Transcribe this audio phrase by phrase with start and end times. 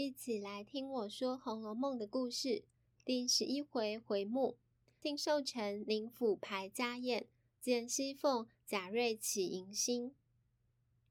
[0.00, 2.62] 一起来听我说《红楼梦》的故事，
[3.04, 4.56] 第十一回回目：
[4.96, 7.26] 庆寿辰，宁府排家宴，
[7.60, 10.14] 见熙凤、贾瑞起迎新。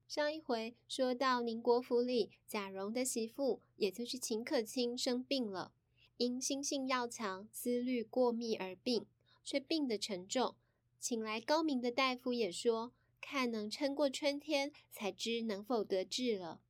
[0.07, 5.73] 上一回说到宁国府里贾蓉的媳妇，也就是秦可卿生病了，
[6.15, 9.05] 因心性要强，思虑过密而病，
[9.43, 10.55] 却病得沉重，
[10.97, 16.61] 请来高明的大夫也说，看能撑过春天，才知能否得治了。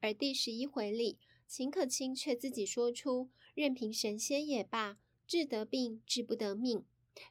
[0.00, 6.84] 而第十一回里，秦可卿却自己说出，任凭神仙也罢，治得病，治不得命。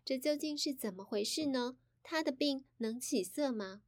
[0.04, 1.78] 这究竟是怎么回事呢？
[2.02, 3.82] 她的病能起色吗？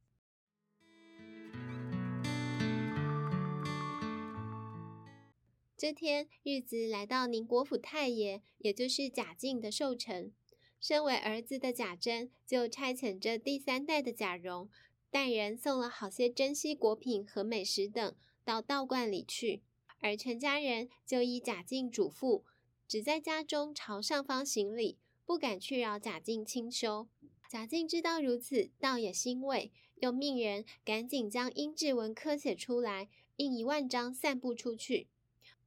[5.76, 10.32] 这天日子来到宁国府太爷，也就是贾静的寿辰，
[10.80, 14.68] 身为儿子的贾珍就差遣着第三代的贾蓉，
[15.10, 18.14] 带人送了好些珍稀果品和美食等
[18.44, 19.62] 到道观里去。
[20.00, 22.42] 而全家人就依贾静嘱咐，
[22.86, 24.96] 只在家中朝上方行礼，
[25.26, 27.08] 不敢去扰贾静清修。
[27.50, 35.08] 贾静知道如此，倒也欣慰，又命人赶紧将阴騭文刻写出来，印一万张散布出去，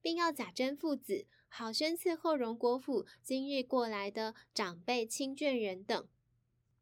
[0.01, 6.07] 并要贾珍父子好生伺候荣国府今日过来的长辈亲眷人等。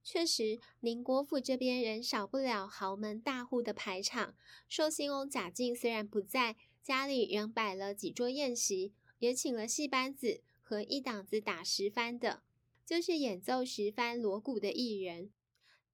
[0.04, 4.36] 确实，宁国府这边人少不了豪门大户的排场。
[4.68, 6.56] 寿星翁贾静虽然不在。
[6.90, 12.42] 家里仍摆了几桌宴席，也请了戏班子和一档子打十番的，
[12.84, 15.30] 就是演奏十番锣鼓的艺人。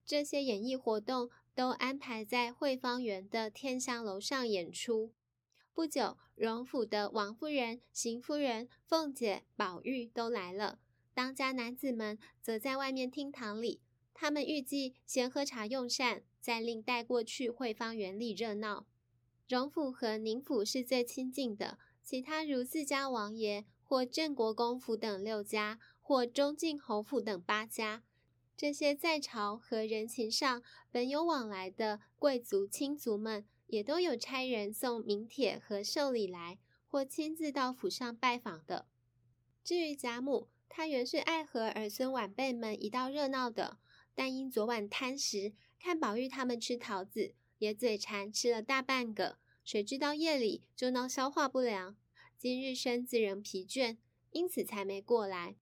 [0.06, 5.12] 这些演艺活动都安排在惠芳园的天香楼上演出。
[5.74, 10.78] 不久，荣府的王夫人、邢夫人、凤姐、宝玉都来了，
[11.12, 13.82] 当家男子们则在外面厅堂里。
[14.14, 18.86] 他们预计先喝茶用膳，再另带过去惠芳园里热闹。
[19.48, 28.02] 荣府和宁府是最亲近的，其他如自家王爷或镇国公府等六家，或中靖侯府等八家，
[28.56, 36.58] 这些在朝和人情上本有往来的贵族亲族们，也都有差人送名帖和寿礼来，
[36.88, 38.86] 或亲自到府上拜访的。
[39.62, 43.78] 至于贾母，她原是爱和儿孙晚辈们一道热闹的，
[44.12, 47.34] 但因昨晚贪食，看宝玉他们吃桃子。
[47.58, 51.96] 也嘴馋吃了大半个，谁知道夜里就闹消化不良。
[52.38, 53.96] 今日身子仍疲倦，
[54.30, 55.56] 因此才没过来。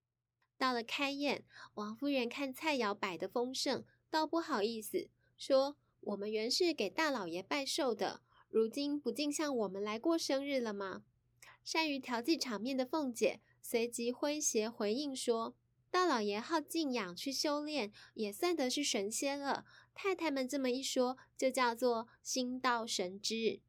[0.59, 1.45] 到了开宴，
[1.75, 11.05] 王夫人看菜肴摆得丰盛，倒不好意思，说：“我们原是给大老爷拜寿的，如今不竟像我们来过生日了吗？”
[11.65, 15.55] 善于调剂场面的凤姐随即诙谐回应说。
[15.91, 19.65] 大老爷好静养去修炼，也算得是神仙了。
[19.95, 23.61] 太太们这么一说，就叫做心到神知。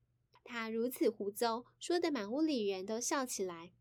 [0.44, 3.72] 他如此胡诌，说得满屋里人都笑起来。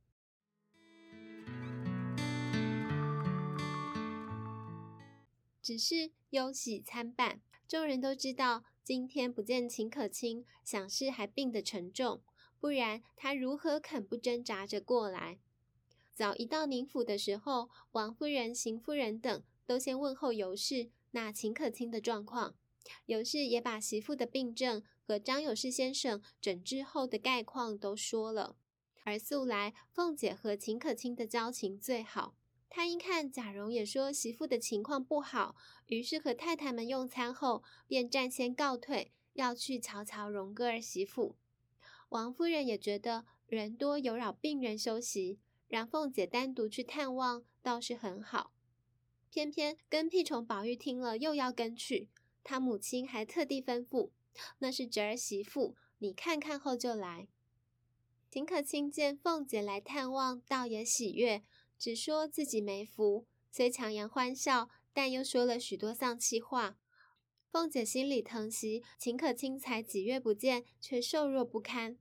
[5.60, 12.22] 只是忧喜参半，众人都知道今天不见秦可卿，想是还病得沉重，
[12.60, 15.38] 不然他如何肯不挣扎着过来？
[16.14, 22.54] 早一到宁府的时候，王夫人、邢夫人等都先问候尤氏，那秦可卿的状况。
[23.06, 28.56] 尤氏也把媳妇的病症和张有士先生诊治后的概况都说了。
[29.04, 32.34] 而素来凤姐和秦可卿的交情最好，
[32.68, 41.36] 她一看贾蓉也说媳妇的情况不好，于是和太太们用餐后，便暂先告退，要去瞧瞧蓉哥儿媳妇。
[42.10, 45.38] 王夫人也觉得人多有扰病人休息。
[45.66, 48.52] 让凤姐单独去探望倒是很好，
[49.34, 52.08] 偏偏跟屁虫宝玉听了又要跟去，
[52.44, 54.10] 他母亲还特地吩咐
[54.60, 57.26] ：“那是侄儿媳妇，你看看后就来。”
[58.30, 61.42] 秦可卿见凤姐来探望，倒也喜悦，
[61.76, 66.78] 只说自己没福，虽强颜欢笑，但又说了许多丧气话。
[67.50, 71.98] 凤姐心里疼惜，秦可卿才几月不见，却瘦弱不堪。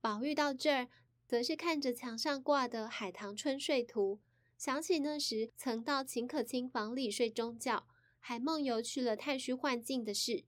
[0.00, 0.88] 宝玉到这儿。
[1.26, 4.20] 则是看着墙上挂的《海棠春睡图》，
[4.56, 7.86] 想起那时曾到秦可卿房里睡中觉，
[8.18, 10.44] 还梦游去了太虚幻境的事。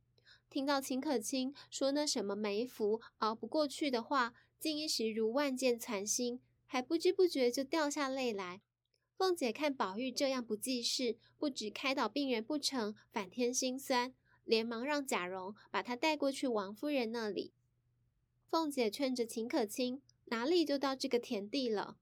[0.49, 8.63] 听到秦可卿说那什么梅福熬不过去的话，竟一时如万箭穿心，还不知不觉就掉下泪来。
[9.17, 14.15] 凤姐看宝玉这样不济事，不止开导病人不成，反添心酸，
[14.45, 17.53] 连忙让贾蓉把她带过去王夫人那里。
[18.51, 20.01] 凤姐劝着秦可卿。
[20.31, 21.97] 哪里就到这个田地了？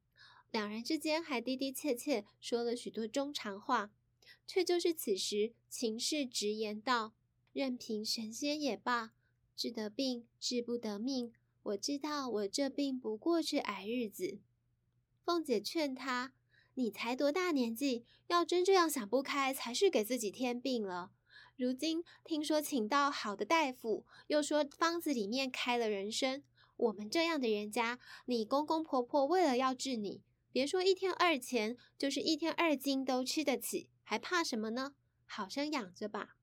[0.50, 3.90] 两人之间还的的切切说了许多衷肠话，
[4.46, 7.14] 却就是此时秦氏直言道
[7.52, 9.12] ：“任凭神仙也罢，
[9.54, 11.32] 治得病，治不得命，
[11.62, 14.38] 我知道我这病不过是挨日子。”
[15.25, 16.32] 凤姐劝她
[16.75, 21.10] ：“你才多大年纪，要真这样想不开，才是给自己添病了。
[21.56, 26.42] 如今听说请到好的大夫，又说方子里面开了人参，
[26.76, 30.22] 我们这样的人家，你公公婆婆为了要治你，
[30.56, 34.94] 别说一天二钱，就是一天二斤都吃得起，还怕什么呢？
[35.26, 36.38] 好生养着吧。”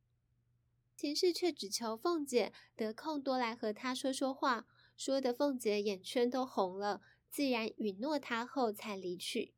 [0.96, 7.02] 秦氏却只求凤姐得空多来和她说说话，说的凤姐眼圈都红了，
[7.32, 9.56] 自然允诺她后才离去。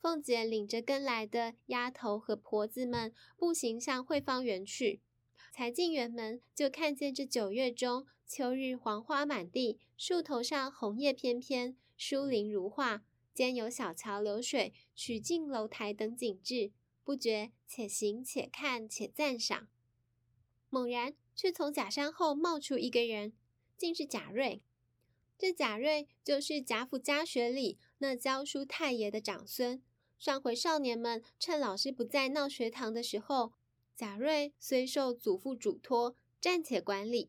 [0.00, 5.02] 凤姐领着跟来的丫头和婆子们步行向惠芳园去，
[5.50, 13.02] 才进园门，就看见这九月中秋日黄花满地，树头上红叶翩翩，疏林如画，
[13.34, 19.68] 兼有小桥流水、曲径楼台等景致，不觉且行且看且赞赏。
[20.68, 23.32] 猛然，却从假山后冒出一个人，
[23.76, 24.62] 竟是贾瑞。
[25.36, 29.82] 这贾瑞就是贾府家学里那教书太爷的长孙。
[30.18, 33.54] 上回少年们趁老师不在闹学堂的时候，
[34.00, 37.28] 贾瑞虽受祖父嘱托暂且管理，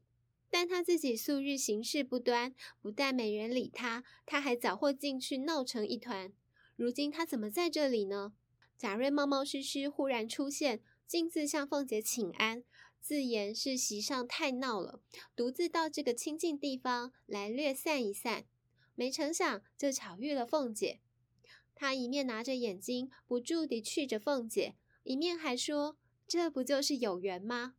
[0.49, 6.31] 但他自己素日行事不端，不但没人理他，他还搅和进去闹成一团。
[6.77, 8.31] 如今他怎么在这里呢？
[8.77, 12.63] 贾瑞冒冒失失忽然出现，径自向凤姐请安，
[13.01, 15.01] 自言是席上太闹了，
[15.35, 18.45] 独自到这个清静地方来略散一散。
[18.95, 21.01] 没成想就巧遇了凤姐。
[21.75, 25.97] 他一面拿着眼睛不住地觑着凤姐，一面还说
[26.31, 27.75] ：“这不就是有缘吗？”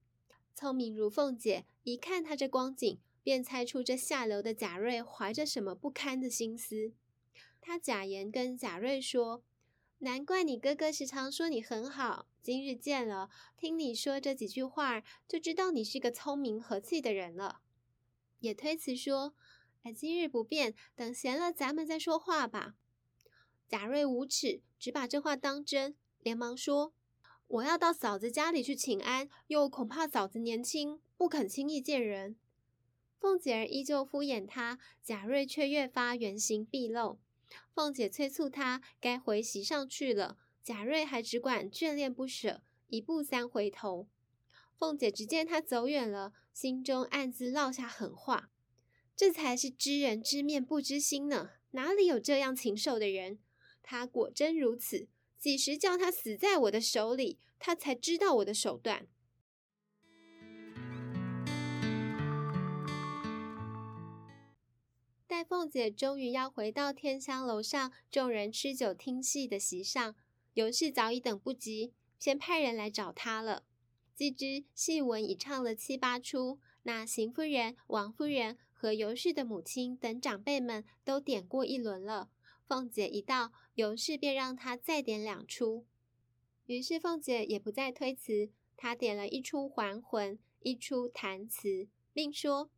[0.55, 6.93] 聪明如凤姐，一看他这光景，便猜出这下流的贾瑞怀着什么不堪的心思。
[7.63, 9.43] 他假言跟贾瑞说
[10.01, 17.63] ：“难怪你哥哥时常说你很好，今日见了，听你说这几句话，就知道你是个聪明和气的人了。”
[18.41, 19.35] 也推辞说
[19.85, 22.75] ：“哎，今日不便，等闲了咱们再说话吧。”
[23.67, 26.93] 贾瑞无耻，只把这话当真，连忙说
[27.53, 32.37] ：“我要到嫂子家里去请安，又恐怕嫂子年轻，不肯轻易见人。”
[33.21, 37.21] 凤姐儿依旧敷衍他，贾瑞却越发原形毕露。
[37.75, 44.09] 凤姐催促他该回席上去了，贾瑞还只管眷恋不舍，一步三回头。
[44.79, 48.51] 凤姐只见他走远了，心中暗自落下狠话
[49.15, 53.39] ：“这才是知人知面不知心呢，哪里有这样禽兽的人？”
[53.85, 55.07] 他果真如此，
[55.43, 59.09] 几时叫他死在我的手里，他才知道我的手段。
[65.27, 70.15] 待凤姐终于要回到天香楼上众人吃酒听戏的席上，
[70.55, 73.65] 尤氏早已等不及，先派人来找她了。
[74.15, 82.31] 既知戏文已唱了七八出，那邢夫人、王夫人和尤氏的母亲等长辈们都点过一轮了。
[82.73, 85.85] 凤姐一到，尤氏便让她再点两出。
[86.65, 88.49] 于是凤姐也不再推辞，
[88.79, 92.71] 她点了一出还魂，一出弹词，并说：“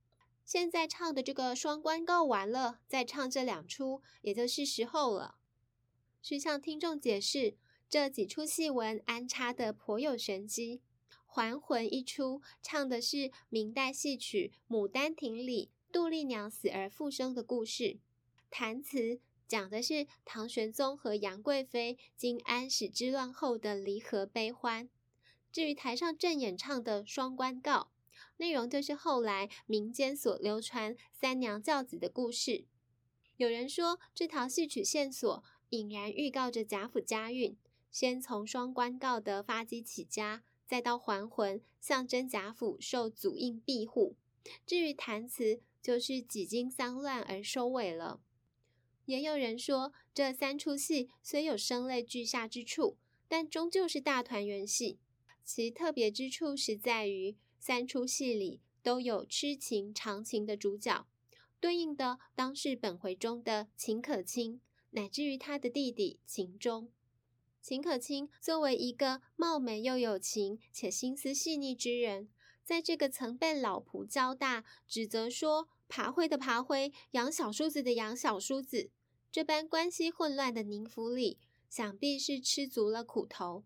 [0.44, 5.36] 现在唱的这个双关告完了，再唱这两出，也就是时候了。”
[6.20, 7.56] 须向听众解释，
[7.88, 10.82] 这几出戏文安插的颇有玄机。
[11.24, 18.00] 还魂一出，唱的是明代戏曲《牡丹亭》里杜丽娘死而复生的故事。
[18.50, 19.20] 弹词。
[19.54, 24.88] 讲的是唐玄宗和杨贵妃经安史之乱后的离合悲欢。
[25.52, 27.72] 至于台上正演唱的《双关告》，
[28.38, 32.64] 内容就是后来民间所流传三娘教子的故事。
[33.36, 37.56] 有人说，这条戏曲线索隐然预告着贾府家运，
[37.92, 44.16] 先从双关告的发迹起家，再到还魂，象征贾府受祖印庇护。
[44.66, 48.20] 至于弹词，就是几经丧乱而收尾了。
[49.06, 52.96] 也有人说，这三出戏虽有声泪俱下之处，
[53.28, 54.98] 但终究是大团圆戏。
[55.44, 61.06] 其特别之处是在于，三出戏里都有痴情长情的主角，
[61.60, 66.90] 对应的当是本回中的秦可卿，乃至于他的弟弟秦钟。
[67.60, 72.28] 秦可卿作为一个貌美又有情且心思细腻之人，
[72.62, 78.90] 在这个曾被老仆教大，指责说，爬灰的爬灰，养小叔子的养小叔子，
[79.30, 81.38] 这般关系混乱的宁府里，
[81.68, 83.64] 想必是吃足了苦头。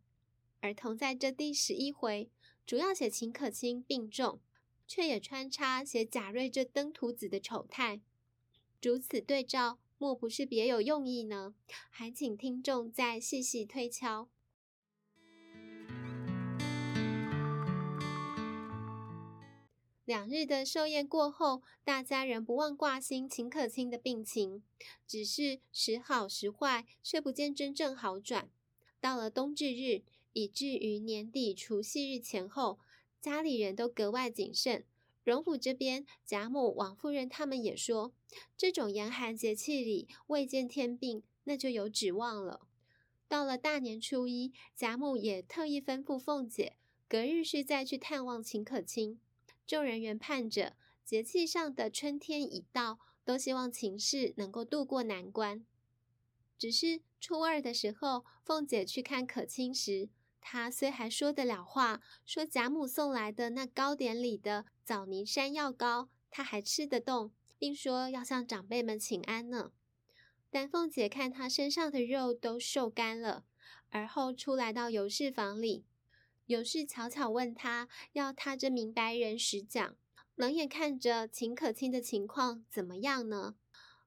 [0.60, 2.30] 而同在这第十一回，
[2.66, 4.40] 主要写秦可卿病重，
[4.86, 8.00] 却也穿插写贾瑞这登徒子的丑态。
[8.82, 11.54] 如此对照，莫不是别有用意呢？
[11.90, 14.28] 还请听众再细细推敲。
[20.08, 24.62] 两日的寿宴过后，大家仍不忘挂心秦可卿的病情，
[25.06, 28.48] 只是时好时坏，却不见真正好转。
[29.02, 30.00] 到了冬至日，
[30.32, 32.78] 以至于年底除夕日前后，
[33.20, 34.82] 家里人都格外谨慎。
[35.24, 38.14] 荣府这边，贾母、王夫人他们也说，
[38.56, 42.62] 这种严寒节气里未见天病，那就有指望了。
[43.28, 49.20] 到了大年初一，贾母也特意吩咐凤姐，隔日是再去探望秦可卿。
[49.68, 50.72] 众人原盼着
[51.04, 55.66] 节气上的春天已到，都希望秦氏能够渡过难关。
[56.56, 60.08] 只是初二的时候，凤姐去看可卿时，
[60.40, 69.72] 她虽还说得了话，说贾母送来的那糕点里的枣泥山药糕，她还吃得动，并说要向长辈们请安呢。
[70.48, 73.44] 但凤姐看她身上的肉都瘦干了，
[73.90, 75.84] 而后出来到尤氏房里。
[76.48, 79.94] 尤氏悄悄问他，要他这明白人实讲，
[80.34, 83.54] 冷眼看着秦可卿的情况怎么样呢？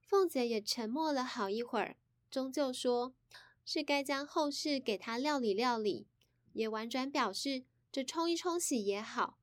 [0.00, 1.96] 凤姐也沉默了好一会儿，
[2.28, 3.14] 终究说
[3.64, 6.08] 是该将后事给他料理料理，
[6.54, 9.38] 也婉转表示这冲一冲洗也好。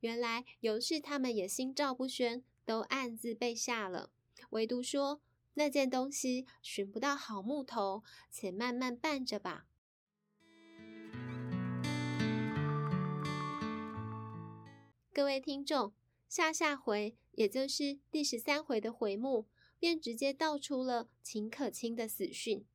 [0.00, 4.10] 原来尤氏他们也心照不宣，都暗自备下了，
[4.50, 5.22] 唯独说
[5.54, 9.64] 那件东西寻不到好木头，且慢慢办着吧。
[15.14, 15.92] 各位听众，
[16.28, 19.46] 下下回，也就是第十三回的回目，
[19.78, 22.66] 便直接道出了秦可卿的死讯。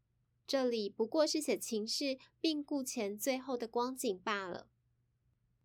[0.48, 4.70] 这里不过是写秦氏病故前最后的光景罢了。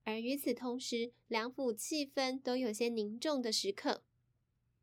[0.03, 4.03] 而与此同时，两府气氛都有些凝重的时刻。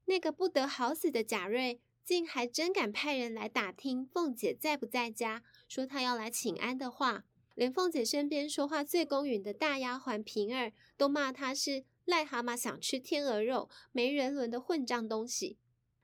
[0.05, 7.25] 那个不得好死的贾瑞，竟还真敢派人来打听凤姐在不在家，说她要来请安的话。
[7.55, 15.57] 连凤姐身边说话最公允的大丫鬟平儿都骂她是癞蛤蟆想吃天鹅肉、没人伦的混账东西。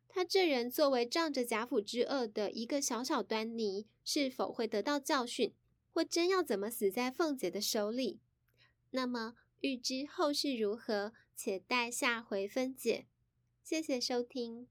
[0.08, 5.54] 她这人作为仗着贾府之恶的一个小小端倪，是否会得到教训，
[5.92, 8.20] 或真要怎么死在凤姐的手里？
[8.92, 13.08] 那么欲知后事如何，且待下回分解。
[13.64, 14.68] 谢谢收听。